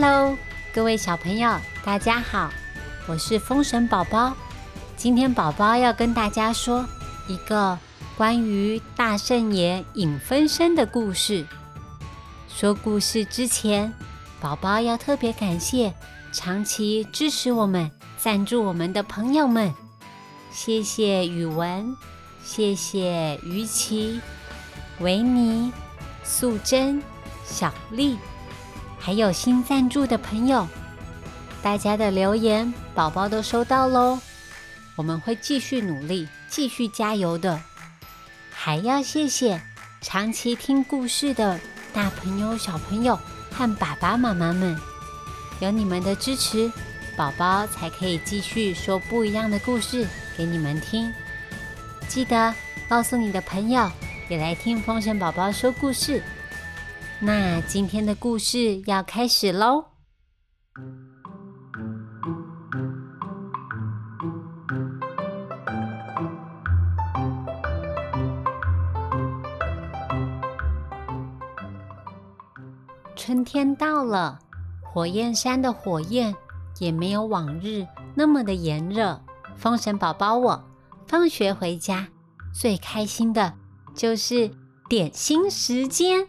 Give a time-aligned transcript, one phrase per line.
[0.00, 0.38] Hello，
[0.72, 2.52] 各位小朋友，大家好，
[3.08, 4.32] 我是风神宝宝。
[4.96, 6.86] 今天宝宝要跟大家说
[7.26, 7.76] 一个
[8.16, 11.44] 关于大圣爷影分身的故事。
[12.48, 13.92] 说故事之前，
[14.40, 15.92] 宝宝要特别感谢
[16.30, 19.74] 长期支持我们、赞助我们的朋友们，
[20.52, 21.96] 谢谢宇文，
[22.44, 24.20] 谢谢于琪、
[25.00, 25.72] 维尼、
[26.22, 27.02] 素贞、
[27.44, 28.16] 小丽。
[28.98, 30.66] 还有新赞助的朋友，
[31.62, 34.18] 大家的留言宝宝都收到喽。
[34.96, 37.60] 我们会继续努力，继续加油的。
[38.50, 39.60] 还要谢谢
[40.00, 41.58] 长期听故事的
[41.92, 43.18] 大朋友、小朋友
[43.52, 44.76] 和爸爸妈妈们，
[45.60, 46.70] 有你们的支持，
[47.16, 51.12] 宝宝才可以继续说不一样的故事给你们听。
[52.08, 52.52] 记得
[52.88, 53.90] 告诉你的朋友，
[54.28, 56.22] 也来听风神宝宝说故事。
[57.20, 59.86] 那今天的故事要开始喽。
[73.16, 74.38] 春天到了，
[74.80, 76.32] 火焰山的火焰
[76.78, 79.20] 也没有往日那么的炎热。
[79.56, 80.64] 风神宝宝，我
[81.08, 82.06] 放学回家
[82.54, 83.54] 最开心的
[83.92, 84.52] 就是
[84.88, 86.28] 点心时间。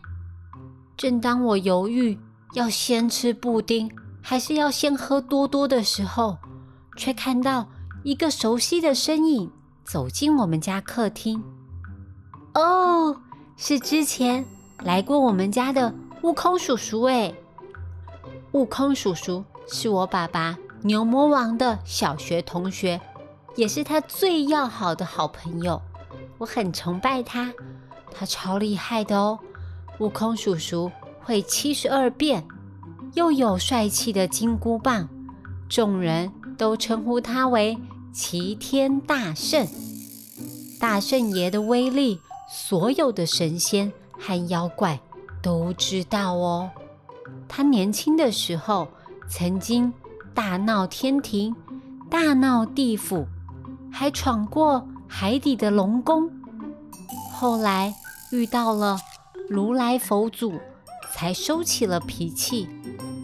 [1.00, 2.20] 正当我犹豫
[2.56, 3.90] 要先吃布丁
[4.22, 6.38] 还是要先喝多多的时候，
[6.98, 7.66] 却看到
[8.04, 9.50] 一个熟悉的身影
[9.86, 11.42] 走进我们家客厅。
[12.54, 13.16] 哦，
[13.56, 14.46] 是之前
[14.80, 17.34] 来过我们家的悟空叔叔哎！
[18.52, 23.00] 悟空叔叔是我爸爸牛魔王的小学同学，
[23.56, 25.82] 也是他最要好的好朋友。
[26.40, 27.54] 我很崇拜他，
[28.12, 29.40] 他超厉害的哦。
[30.00, 30.90] 悟空叔叔
[31.22, 32.48] 会七十二变，
[33.16, 35.10] 又有帅气的金箍棒，
[35.68, 37.78] 众人都称呼他为
[38.14, 39.68] 齐天大圣。
[40.80, 45.02] 大圣爷的威力，所有的神仙和妖怪
[45.42, 46.70] 都知道哦。
[47.50, 48.88] 他年轻的时候
[49.28, 49.92] 曾经
[50.34, 51.54] 大闹天庭，
[52.10, 53.28] 大闹地府，
[53.92, 56.32] 还闯过海底的龙宫。
[57.34, 57.94] 后来
[58.32, 58.98] 遇到了。
[59.50, 60.54] 如来佛祖
[61.12, 62.70] 才收起了脾气，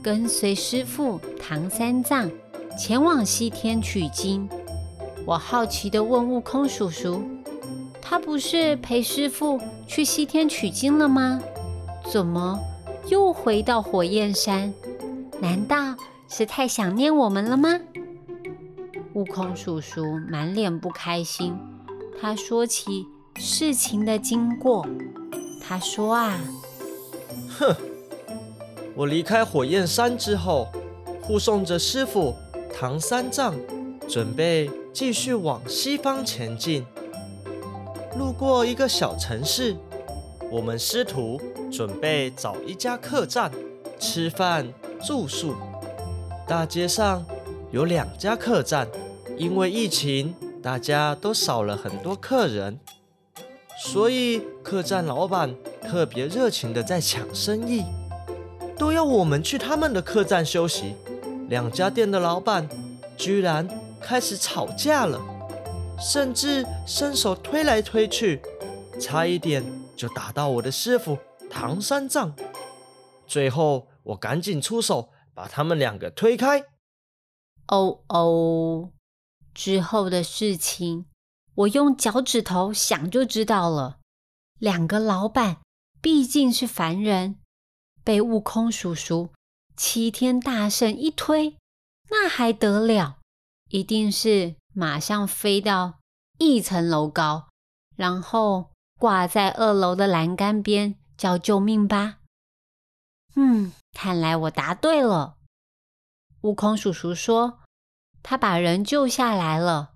[0.02, 2.32] 跟随师父唐三藏
[2.76, 4.50] 前往西天取经。
[5.24, 7.22] 我好奇地问悟空叔叔
[8.02, 11.40] ：“他不是陪师父去西天取经了吗？
[12.12, 12.60] 怎么
[13.08, 14.74] 又回到火焰山？
[15.40, 15.96] 难道
[16.28, 17.80] 是太想念我们了吗？”
[19.14, 21.56] 悟空叔叔满脸不开心，
[22.20, 23.06] 他说起
[23.36, 24.88] 事情的经过。
[25.68, 26.40] 他说：“啊，
[27.58, 27.76] 哼，
[28.96, 30.68] 我离开火焰山之后，
[31.24, 32.36] 护送着师傅
[32.72, 33.56] 唐三藏，
[34.08, 36.86] 准备继续往西方前进。
[38.16, 39.76] 路过一个小城市，
[40.52, 43.52] 我们师徒准备找一家客栈
[44.00, 44.72] 吃饭
[45.04, 45.56] 住宿。
[46.48, 47.26] 大街上
[47.72, 48.88] 有两家客栈，
[49.36, 52.80] 因为疫情，大家都少了很多客人。”
[53.78, 57.84] 所以客栈老板特别热情的在抢生意，
[58.78, 60.96] 都要我们去他们的客栈休息。
[61.50, 62.68] 两家店的老板
[63.18, 63.68] 居然
[64.02, 65.22] 开始吵架了，
[66.00, 68.42] 甚至伸手推来推去，
[69.00, 69.64] 差一点
[69.96, 71.18] 就打到我的师傅
[71.50, 72.34] 唐三藏。
[73.28, 76.64] 最后我赶紧出手把他们两个推开。
[77.68, 78.90] 哦哦，
[79.54, 81.06] 之后的事情。
[81.56, 84.00] 我用脚趾头想就知道了。
[84.60, 85.62] 两个老板
[86.02, 87.40] 毕竟是凡人，
[88.04, 89.32] 被悟空叔叔
[89.76, 91.58] 齐天大圣一推，
[92.10, 93.20] 那还得了？
[93.70, 96.00] 一定是马上飞到
[96.38, 97.50] 一层楼高，
[97.96, 102.18] 然后挂在二楼的栏杆边叫救命吧。
[103.36, 105.38] 嗯，看来我答对了。
[106.42, 107.60] 悟空叔叔说，
[108.22, 109.94] 他把人救下来了，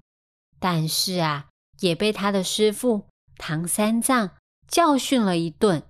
[0.59, 1.48] 但是啊。
[1.79, 4.31] 也被他的师傅唐三藏
[4.67, 5.83] 教训了一顿，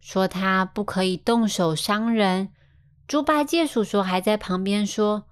[0.00, 2.52] 说他不可以动手伤人。
[3.06, 5.26] 猪八戒叔叔还在旁边说：“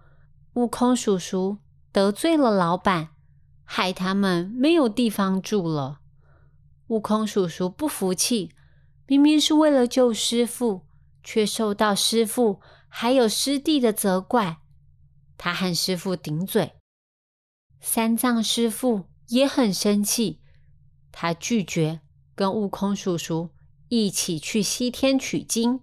[0.54, 1.58] 悟空叔叔
[1.90, 3.10] 得罪了老板，
[3.64, 6.00] 害他们没有地方住了。”
[6.88, 8.52] 悟空叔叔不服气，
[9.06, 10.86] 明明是为了救师傅，
[11.24, 14.58] 却受到师傅还有师弟的责怪。
[15.38, 16.74] 他和师傅顶嘴，
[17.80, 19.11] 三藏师傅。
[19.32, 20.40] 也很生气，
[21.10, 22.00] 他拒绝
[22.34, 23.48] 跟悟空叔叔
[23.88, 25.80] 一起去西天取经。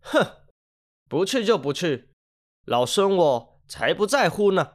[0.00, 0.44] 哼，
[1.08, 2.10] 不去就不去，
[2.66, 4.74] 老孙我才不在乎呢。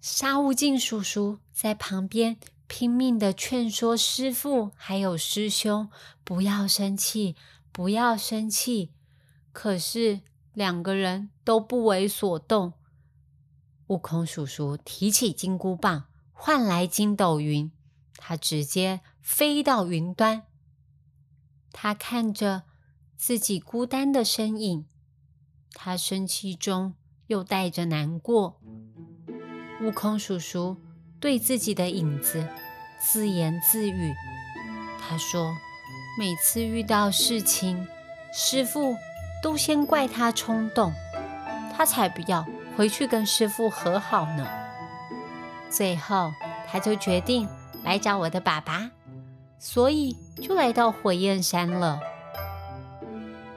[0.00, 5.90] 沙悟净叔叔在旁边拼命的劝说师傅还有师兄
[6.24, 7.36] 不要生气，
[7.70, 8.94] 不要生气。
[9.52, 10.22] 可是
[10.54, 12.72] 两个人都不为所动。
[13.88, 16.08] 悟空叔叔提起金箍棒，
[16.40, 17.72] 换来筋斗云，
[18.16, 20.44] 他直接飞到云端。
[21.72, 22.62] 他看着
[23.16, 24.86] 自己孤单的身影，
[25.72, 26.94] 他生气中
[27.26, 28.60] 又带着难过。
[29.82, 30.76] 悟空叔叔
[31.18, 32.46] 对自己的影子
[33.00, 34.14] 自言自语
[35.02, 35.52] ：“他说，
[36.16, 37.84] 每次遇到事情，
[38.32, 38.96] 师傅
[39.42, 40.92] 都先怪他冲动，
[41.76, 42.46] 他才不要
[42.76, 44.57] 回去跟师傅和好呢。
[45.70, 46.32] 最后，
[46.66, 47.48] 他就决定
[47.84, 48.90] 来找我的爸爸，
[49.58, 52.00] 所以就来到火焰山了。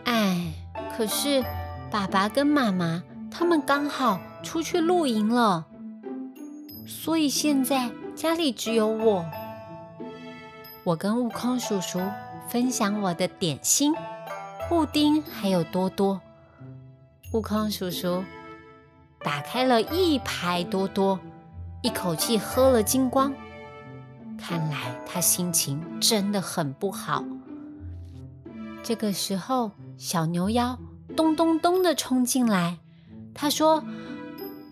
[0.06, 0.54] 哎，
[0.96, 1.44] 可是
[1.90, 5.66] 爸爸跟妈妈他们刚好出去露营了。”
[6.88, 9.26] 所以现在家里只有我。
[10.84, 12.02] 我跟悟空叔叔
[12.50, 13.94] 分享我的点心、
[14.68, 16.20] 布丁，还有多多。
[17.32, 18.26] 悟空叔叔
[19.24, 21.20] 打开了一排多多，
[21.82, 23.34] 一口气喝了精光。
[24.38, 27.24] 看来他心情真的很不好。
[28.84, 30.80] 这个时候，小牛妖
[31.16, 32.80] 咚咚咚的冲进来，
[33.34, 33.84] 他说：“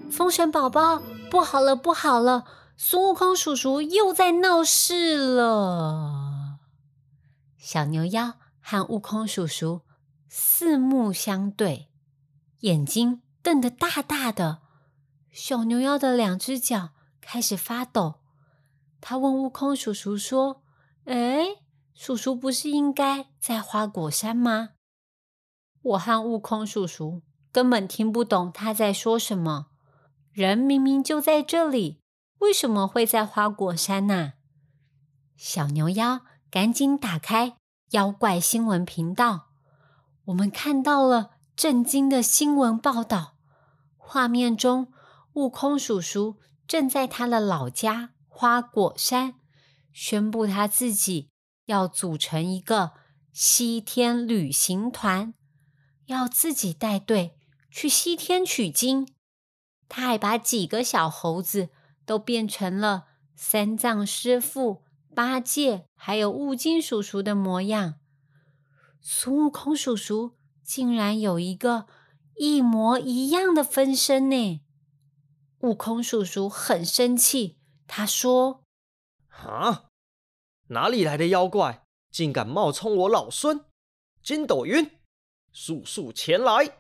[0.09, 2.45] 风神宝宝。”不好了，不好了！
[2.75, 6.57] 孙悟空叔叔又在闹事了。
[7.55, 9.81] 小牛妖和悟空叔叔
[10.27, 11.89] 四目相对，
[12.62, 14.62] 眼睛瞪得大大的。
[15.31, 16.89] 小牛妖的两只脚
[17.21, 18.21] 开始发抖。
[19.01, 20.63] 他问悟空叔叔说
[21.06, 21.57] ：“哎，
[21.94, 24.69] 叔叔不是应该在花果山吗？”
[25.81, 27.21] 我和悟空叔叔
[27.51, 29.68] 根本听不懂他在说什么。
[30.31, 32.01] 人明明就在这里，
[32.39, 34.33] 为什么会在花果山呢？
[35.36, 37.57] 小牛妖赶紧打开
[37.92, 39.48] 妖怪新闻频道，
[40.25, 43.38] 我们看到了震惊的新闻报道。
[43.98, 44.92] 画面中，
[45.33, 46.38] 悟空叔叔
[46.69, 49.39] 正在他的老家花果山
[49.92, 51.31] 宣布他自己
[51.66, 52.92] 要组成一个
[53.33, 55.33] 西天旅行团，
[56.06, 57.36] 要自己带队
[57.71, 59.07] 去西天取经。
[59.88, 61.69] 他还把几个小猴子
[62.06, 64.83] 都变成了三藏师傅、
[65.15, 67.95] 八戒还有悟净叔叔的模样。
[69.01, 71.88] 孙悟空叔叔竟然有一个
[72.36, 74.62] 一模一样的分身呢！
[75.59, 78.63] 悟空叔叔很生气，他说
[79.27, 79.89] ：“啊，
[80.67, 83.65] 哪里来的妖怪，竟敢冒充我老孙？
[84.23, 85.00] 筋斗云，
[85.51, 86.79] 速速前来！”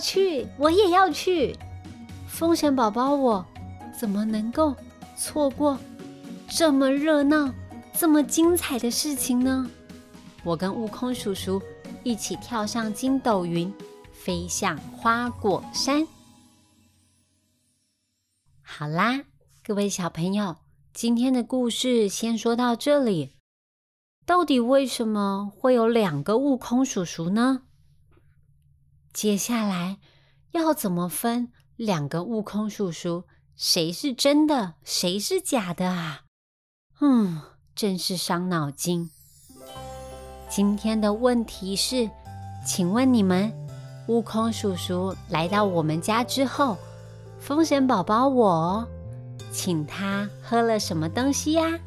[0.00, 1.54] 去，我也要去！
[2.26, 3.44] 风神宝宝，我
[3.96, 4.74] 怎么能够
[5.16, 5.78] 错过
[6.48, 7.52] 这么热闹、
[7.92, 9.70] 这么精彩的事情呢？
[10.42, 11.60] 我跟悟空叔叔
[12.02, 13.72] 一起跳上筋斗云，
[14.10, 16.08] 飞向花果山。
[18.62, 19.20] 好啦，
[19.62, 20.56] 各位小朋友，
[20.94, 23.36] 今天的故事先说到这里。
[24.24, 27.62] 到底为什么会有两个悟空叔叔呢？
[29.12, 29.98] 接下来
[30.52, 33.24] 要怎么分两个悟空叔叔？
[33.56, 36.22] 谁是真的，谁是假的啊？
[37.00, 37.42] 嗯，
[37.74, 39.10] 真是伤脑筋。
[40.48, 42.08] 今天的问题是，
[42.64, 43.52] 请问你们，
[44.06, 46.78] 悟空叔叔来到我们家之后，
[47.38, 48.88] 风神宝宝我
[49.52, 51.78] 请他喝了什么东西呀？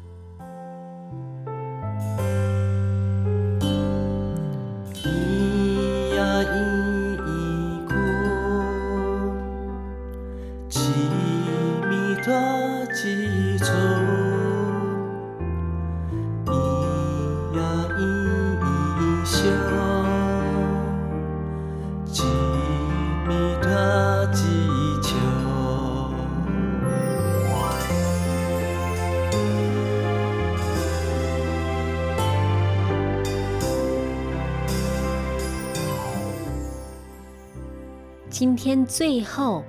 [38.34, 39.62] 今天最后，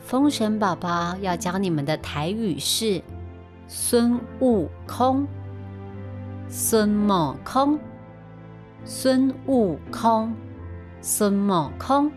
[0.00, 3.02] 风神宝宝要教你们的台语是
[3.68, 5.28] 孙悟空。
[6.48, 7.78] 孙悟空，
[8.86, 10.34] 孙悟空，
[11.02, 12.10] 孙悟空。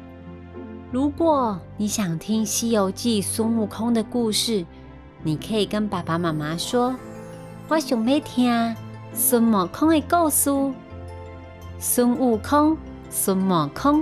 [0.89, 4.65] 如果你想听《西游记》孙悟空的故事，
[5.21, 6.95] 你可以跟爸爸妈妈说
[7.67, 8.73] ：“我想要听
[9.11, 10.49] 孙悟空的故事。”
[11.77, 12.77] 孙悟空，
[13.09, 14.01] 孙悟空，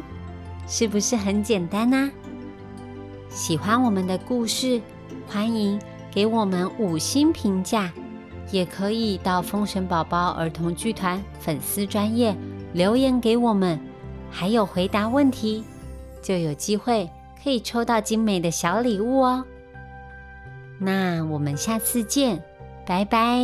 [0.67, 2.11] 是不是很简单呢？
[3.29, 4.81] 喜欢我们的故事，
[5.27, 5.79] 欢迎
[6.11, 7.91] 给我们五星评价，
[8.51, 12.35] 也可以到风神宝宝儿童剧团粉丝专业
[12.73, 13.79] 留言给我们，
[14.29, 15.63] 还有回答问题，
[16.21, 17.09] 就有机会
[17.43, 19.45] 可以抽到精美的小礼物哦。
[20.79, 22.43] 那我们下次见，
[22.85, 23.41] 拜拜。